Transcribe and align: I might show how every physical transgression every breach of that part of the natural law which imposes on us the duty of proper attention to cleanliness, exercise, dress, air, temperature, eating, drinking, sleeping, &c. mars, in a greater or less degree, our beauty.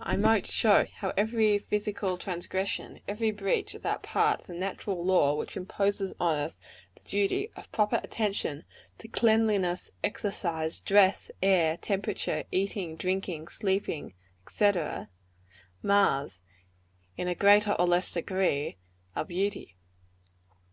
I 0.00 0.14
might 0.16 0.46
show 0.46 0.86
how 0.98 1.12
every 1.16 1.58
physical 1.58 2.18
transgression 2.18 3.00
every 3.08 3.32
breach 3.32 3.74
of 3.74 3.82
that 3.82 4.00
part 4.04 4.38
of 4.40 4.46
the 4.46 4.54
natural 4.54 5.04
law 5.04 5.34
which 5.34 5.56
imposes 5.56 6.14
on 6.20 6.36
us 6.36 6.60
the 6.94 7.00
duty 7.00 7.50
of 7.56 7.72
proper 7.72 8.00
attention 8.04 8.62
to 8.98 9.08
cleanliness, 9.08 9.90
exercise, 10.04 10.78
dress, 10.78 11.32
air, 11.42 11.78
temperature, 11.78 12.44
eating, 12.52 12.94
drinking, 12.94 13.48
sleeping, 13.48 14.14
&c. 14.48 14.70
mars, 15.82 16.42
in 17.16 17.26
a 17.26 17.34
greater 17.34 17.72
or 17.72 17.88
less 17.88 18.12
degree, 18.12 18.76
our 19.16 19.24
beauty. 19.24 19.74